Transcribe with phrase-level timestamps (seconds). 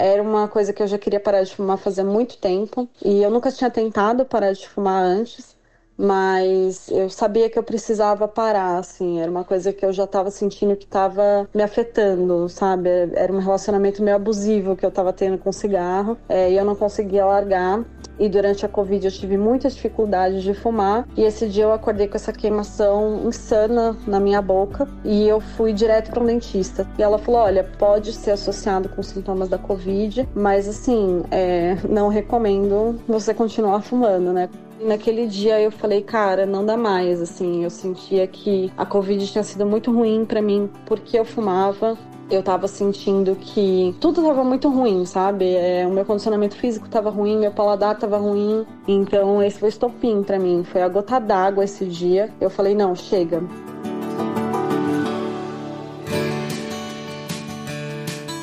[0.00, 2.88] Era uma coisa que eu já queria parar de fumar fazia muito tempo.
[3.04, 5.54] E eu nunca tinha tentado parar de fumar antes
[6.00, 10.30] mas eu sabia que eu precisava parar, assim, era uma coisa que eu já estava
[10.30, 12.88] sentindo que estava me afetando, sabe?
[13.14, 16.74] Era um relacionamento meio abusivo que eu estava tendo com cigarro é, e eu não
[16.74, 17.84] conseguia largar.
[18.18, 21.06] E durante a Covid eu tive muitas dificuldades de fumar.
[21.16, 25.72] E esse dia eu acordei com essa queimação insana na minha boca e eu fui
[25.72, 26.86] direto para um dentista.
[26.98, 32.08] E ela falou: olha, pode ser associado com sintomas da Covid, mas assim, é, não
[32.08, 34.48] recomendo você continuar fumando, né?
[34.82, 39.44] Naquele dia eu falei, cara, não dá mais, assim, eu sentia que a Covid tinha
[39.44, 41.98] sido muito ruim para mim porque eu fumava.
[42.30, 45.52] Eu tava sentindo que tudo tava muito ruim, sabe?
[45.52, 48.64] É, o meu condicionamento físico tava ruim, meu paladar tava ruim.
[48.88, 52.32] Então esse foi estopim para mim, foi a gota d'água esse dia.
[52.40, 53.42] Eu falei, não, chega.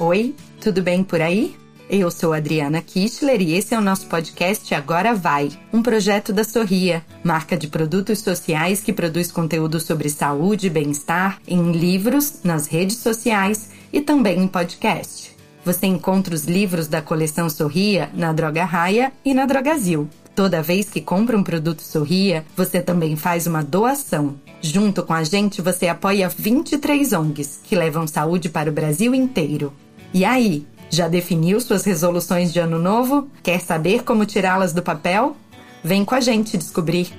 [0.00, 1.61] Oi, tudo bem por aí?
[1.90, 6.44] Eu sou Adriana Kistler e esse é o nosso podcast Agora Vai, um projeto da
[6.44, 12.66] Sorria, marca de produtos sociais que produz conteúdo sobre saúde e bem-estar em livros, nas
[12.66, 15.36] redes sociais e também em podcast.
[15.64, 20.08] Você encontra os livros da coleção Sorria na Droga Raia e na Drogazil.
[20.34, 24.36] Toda vez que compra um produto Sorria, você também faz uma doação.
[24.62, 29.72] Junto com a gente, você apoia 23 ONGs que levam saúde para o Brasil inteiro.
[30.14, 33.26] E aí, já definiu suas resoluções de ano novo?
[33.42, 35.34] Quer saber como tirá-las do papel?
[35.82, 37.10] Vem com a gente descobrir!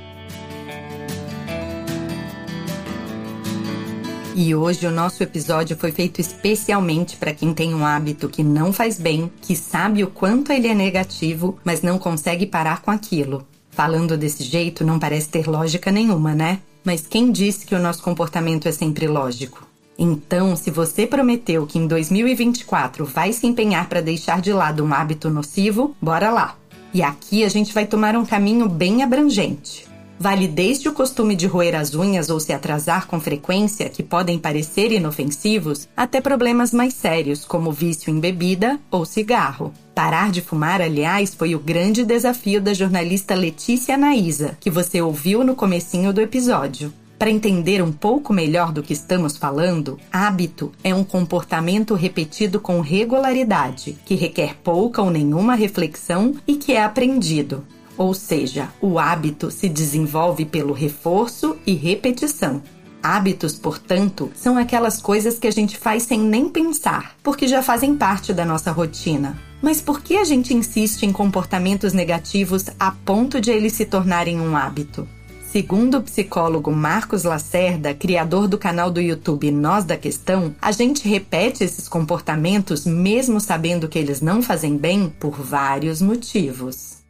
[4.35, 8.71] E hoje o nosso episódio foi feito especialmente para quem tem um hábito que não
[8.71, 13.45] faz bem, que sabe o quanto ele é negativo, mas não consegue parar com aquilo.
[13.71, 16.59] Falando desse jeito não parece ter lógica nenhuma, né?
[16.83, 19.72] Mas quem disse que o nosso comportamento é sempre lógico?
[19.97, 24.93] Então, se você prometeu que em 2024 vai se empenhar para deixar de lado um
[24.93, 26.57] hábito nocivo, bora lá!
[26.93, 29.87] E aqui a gente vai tomar um caminho bem abrangente.
[30.19, 34.37] Vale desde o costume de roer as unhas ou se atrasar com frequência, que podem
[34.37, 39.73] parecer inofensivos, até problemas mais sérios, como vício em bebida ou cigarro.
[39.93, 45.43] Parar de fumar, aliás, foi o grande desafio da jornalista Letícia Naísa, que você ouviu
[45.43, 46.93] no comecinho do episódio.
[47.23, 52.81] Para entender um pouco melhor do que estamos falando, hábito é um comportamento repetido com
[52.81, 57.65] regularidade, que requer pouca ou nenhuma reflexão e que é aprendido.
[57.97, 62.61] Ou seja, o hábito se desenvolve pelo reforço e repetição.
[63.01, 67.95] Hábitos, portanto, são aquelas coisas que a gente faz sem nem pensar, porque já fazem
[67.95, 69.39] parte da nossa rotina.
[69.61, 74.41] Mas por que a gente insiste em comportamentos negativos a ponto de eles se tornarem
[74.41, 75.07] um hábito?
[75.53, 81.07] Segundo o psicólogo Marcos Lacerda, criador do canal do YouTube Nós da Questão, a gente
[81.07, 87.03] repete esses comportamentos mesmo sabendo que eles não fazem bem por vários motivos.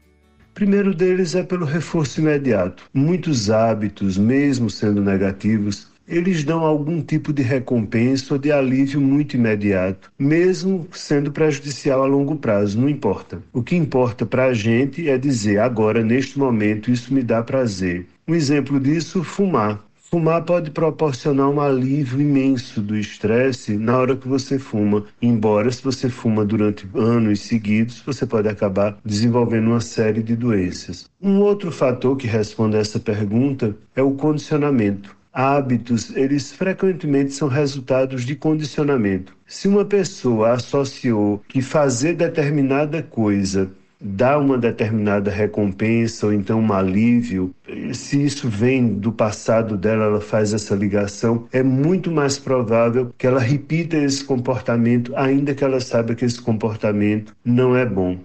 [0.54, 2.84] Primeiro deles é pelo reforço imediato.
[2.94, 9.36] Muitos hábitos, mesmo sendo negativos, eles dão algum tipo de recompensa ou de alívio muito
[9.36, 13.42] imediato, mesmo sendo prejudicial a longo prazo, não importa.
[13.52, 18.06] O que importa para a gente é dizer agora, neste momento, isso me dá prazer.
[18.28, 19.84] Um exemplo disso, fumar.
[20.14, 25.06] Fumar pode proporcionar um alívio imenso do estresse na hora que você fuma.
[25.20, 31.10] Embora, se você fuma durante anos seguidos, você pode acabar desenvolvendo uma série de doenças.
[31.20, 35.23] Um outro fator que responde a essa pergunta é o condicionamento.
[35.34, 39.36] Hábitos, eles frequentemente são resultados de condicionamento.
[39.48, 46.74] Se uma pessoa associou que fazer determinada coisa dá uma determinada recompensa ou então um
[46.74, 47.56] alívio,
[47.94, 53.26] se isso vem do passado dela, ela faz essa ligação, é muito mais provável que
[53.26, 58.20] ela repita esse comportamento, ainda que ela saiba que esse comportamento não é bom.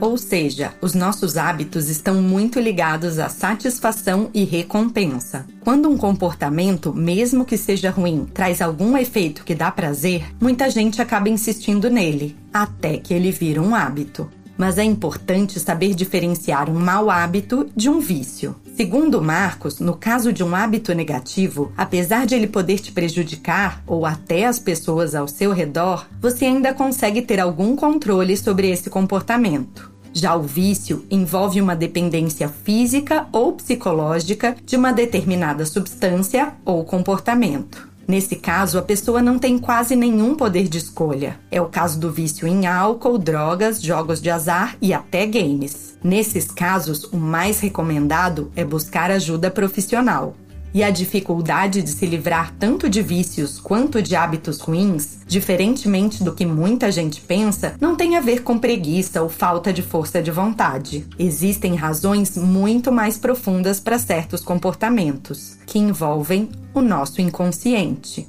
[0.00, 5.46] Ou seja, os nossos hábitos estão muito ligados à satisfação e recompensa.
[5.60, 11.02] Quando um comportamento, mesmo que seja ruim, traz algum efeito que dá prazer, muita gente
[11.02, 14.30] acaba insistindo nele, até que ele vira um hábito
[14.60, 18.54] mas é importante saber diferenciar um mau hábito de um vício.
[18.80, 24.06] Segundo Marcos, no caso de um hábito negativo, apesar de ele poder te prejudicar ou
[24.06, 29.92] até as pessoas ao seu redor, você ainda consegue ter algum controle sobre esse comportamento.
[30.14, 37.89] Já o vício envolve uma dependência física ou psicológica de uma determinada substância ou comportamento.
[38.10, 41.38] Nesse caso, a pessoa não tem quase nenhum poder de escolha.
[41.48, 45.96] É o caso do vício em álcool, drogas, jogos de azar e até games.
[46.02, 50.34] Nesses casos, o mais recomendado é buscar ajuda profissional.
[50.72, 56.32] E a dificuldade de se livrar tanto de vícios quanto de hábitos ruins, diferentemente do
[56.32, 60.30] que muita gente pensa, não tem a ver com preguiça ou falta de força de
[60.30, 61.06] vontade.
[61.18, 68.28] Existem razões muito mais profundas para certos comportamentos, que envolvem o nosso inconsciente.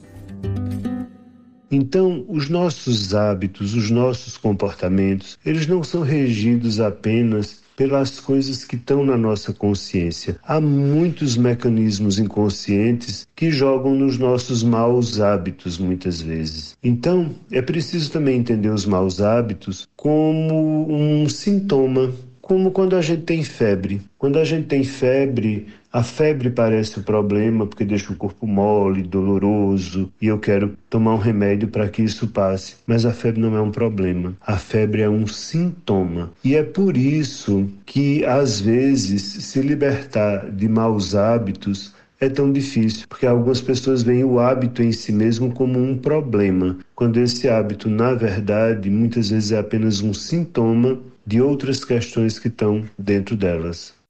[1.72, 8.76] Então, os nossos hábitos, os nossos comportamentos, eles não são regidos apenas pelas coisas que
[8.76, 10.38] estão na nossa consciência.
[10.44, 16.78] Há muitos mecanismos inconscientes que jogam nos nossos maus hábitos muitas vezes.
[16.84, 22.14] Então, é preciso também entender os maus hábitos como um sintoma
[22.52, 24.02] como quando a gente tem febre.
[24.18, 29.04] Quando a gente tem febre, a febre parece o problema porque deixa o corpo mole,
[29.04, 32.76] doloroso, e eu quero tomar um remédio para que isso passe.
[32.88, 34.34] Mas a febre não é um problema.
[34.46, 36.32] A febre é um sintoma.
[36.44, 43.08] E é por isso que, às vezes, se libertar de maus hábitos é tão difícil,
[43.10, 47.90] porque algumas pessoas veem o hábito em si mesmo como um problema, quando esse hábito,
[47.90, 54.01] na verdade, muitas vezes é apenas um sintoma de outras questões que estão dentro delas.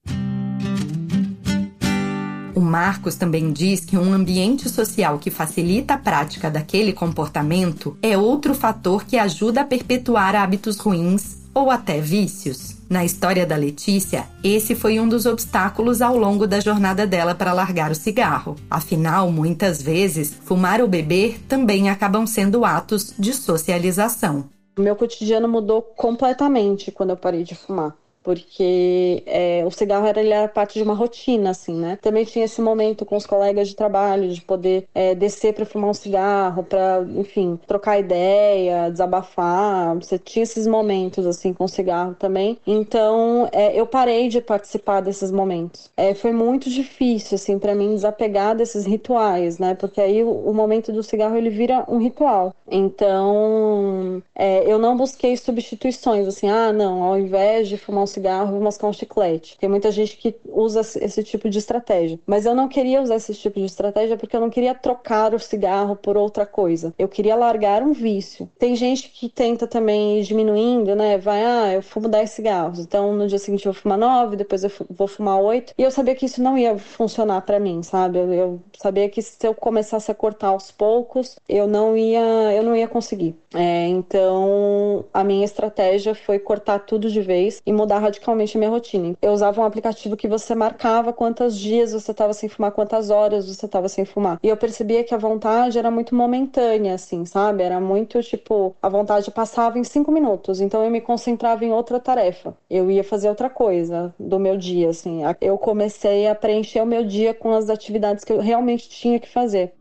[2.53, 8.18] O Marcos também diz que um ambiente social que facilita a prática daquele comportamento é
[8.18, 12.75] outro fator que ajuda a perpetuar hábitos ruins ou até vícios.
[12.89, 17.53] Na história da Letícia, esse foi um dos obstáculos ao longo da jornada dela para
[17.53, 18.57] largar o cigarro.
[18.69, 24.50] Afinal, muitas vezes, fumar ou beber também acabam sendo atos de socialização.
[24.77, 30.19] O meu cotidiano mudou completamente quando eu parei de fumar porque é, o cigarro era,
[30.19, 31.97] ele era parte de uma rotina, assim, né?
[32.01, 35.89] Também tinha esse momento com os colegas de trabalho de poder é, descer para fumar
[35.89, 39.95] um cigarro, para, enfim, trocar ideia, desabafar.
[39.95, 42.57] Você tinha esses momentos, assim, com o cigarro também.
[42.65, 45.89] Então, é, eu parei de participar desses momentos.
[45.97, 49.75] É, foi muito difícil, assim, para mim desapegar desses rituais, né?
[49.75, 52.53] Porque aí o, o, momento do cigarro ele vira um ritual.
[52.69, 58.52] Então, é, eu não busquei substituições, assim, ah, não, ao invés de fumar um cigarro,
[58.52, 59.58] vou mascar um chiclete.
[59.58, 62.19] Tem muita gente que usa esse tipo de estratégia.
[62.25, 65.40] Mas eu não queria usar esse tipo de estratégia porque eu não queria trocar o
[65.40, 66.94] cigarro por outra coisa.
[66.98, 68.50] Eu queria largar um vício.
[68.60, 71.18] Tem gente que tenta também ir diminuindo, né?
[71.18, 72.80] Vai, ah, eu fumo 10 cigarros.
[72.80, 75.74] Então no dia seguinte eu vou fumar 9, depois eu vou fumar 8.
[75.78, 78.19] E eu sabia que isso não ia funcionar para mim, sabe?
[78.19, 82.63] Eu, eu sabia que se eu começasse a cortar aos poucos, eu não ia, eu
[82.63, 83.36] não ia conseguir.
[83.54, 88.69] É, então a minha estratégia foi cortar tudo de vez e mudar radicalmente a minha
[88.69, 89.15] rotina.
[89.21, 93.48] Eu usava um aplicativo que você marcava quantos dias você estava sem fumar, quantas horas
[93.48, 94.39] você estava sem fumar.
[94.44, 97.63] E eu percebia que a vontade era muito momentânea, assim, sabe?
[97.63, 100.59] Era muito tipo, a vontade passava em cinco minutos.
[100.59, 102.56] Então eu me concentrava em outra tarefa.
[102.69, 105.21] Eu ia fazer outra coisa do meu dia, assim.
[105.39, 109.30] Eu comecei a preencher o meu dia com as atividades que eu realmente tinha que
[109.30, 109.74] fazer.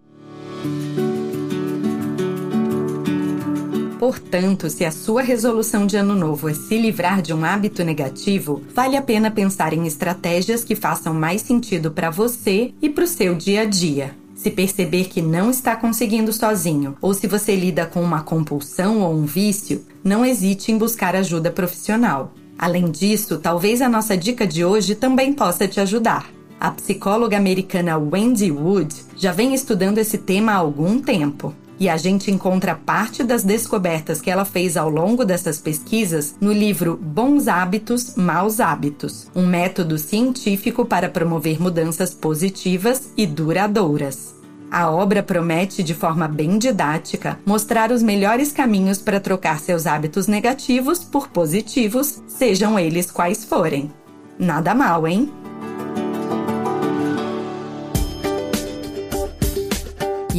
[4.01, 8.63] Portanto, se a sua resolução de ano novo é se livrar de um hábito negativo,
[8.75, 13.07] vale a pena pensar em estratégias que façam mais sentido para você e para o
[13.07, 14.17] seu dia a dia.
[14.35, 19.13] Se perceber que não está conseguindo sozinho, ou se você lida com uma compulsão ou
[19.13, 22.33] um vício, não hesite em buscar ajuda profissional.
[22.59, 26.31] Além disso, talvez a nossa dica de hoje também possa te ajudar.
[26.59, 31.97] A psicóloga americana Wendy Wood já vem estudando esse tema há algum tempo e a
[31.97, 37.49] gente encontra parte das descobertas que ela fez ao longo dessas pesquisas no livro Bons
[37.49, 44.35] Hábitos, Maus Hábitos um método científico para promover mudanças positivas e duradouras.
[44.71, 50.29] A obra promete, de forma bem didática, mostrar os melhores caminhos para trocar seus hábitos
[50.29, 53.91] negativos por positivos, sejam eles quais forem.
[54.39, 55.31] Nada mal, hein?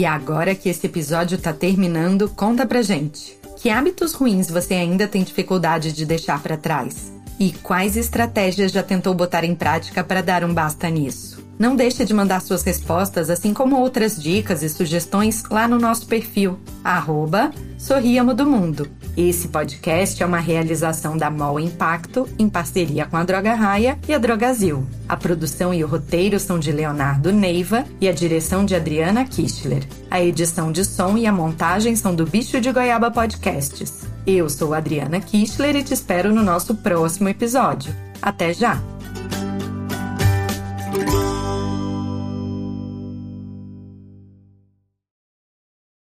[0.01, 3.37] E agora que esse episódio tá terminando, conta pra gente.
[3.55, 7.13] Que hábitos ruins você ainda tem dificuldade de deixar para trás?
[7.39, 11.40] E quais estratégias já tentou botar em prática para dar um basta nisso?
[11.61, 16.07] Não deixe de mandar suas respostas, assim como outras dicas e sugestões lá no nosso
[16.07, 18.89] perfil, arroba Sorriamo do Mundo.
[19.15, 24.13] Esse podcast é uma realização da MOL Impacto em parceria com a Droga Raia e
[24.13, 24.87] a Drogazil.
[25.07, 29.87] A produção e o roteiro são de Leonardo Neiva e a direção de Adriana Kistler.
[30.09, 34.01] A edição de som e a montagem são do Bicho de Goiaba Podcasts.
[34.25, 37.95] Eu sou Adriana Kistler e te espero no nosso próximo episódio.
[38.19, 38.81] Até já!